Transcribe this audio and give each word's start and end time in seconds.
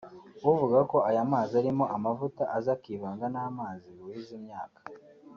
uvuga 0.51 0.79
ko 0.91 0.97
aya 1.09 1.23
mazi 1.31 1.53
arimo 1.61 1.85
amavuta 1.95 2.43
aza 2.57 2.71
akivanga 2.77 3.25
n’amazi 3.33 3.87
buhiza 3.97 4.31
imyaka 4.39 4.79